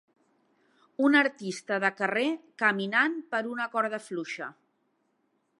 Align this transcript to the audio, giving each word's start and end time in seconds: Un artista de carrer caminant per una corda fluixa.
Un 1.07 1.17
artista 1.19 1.77
de 1.83 1.93
carrer 1.99 2.25
caminant 2.63 3.21
per 3.35 3.45
una 3.55 3.71
corda 3.77 4.01
fluixa. 4.11 4.53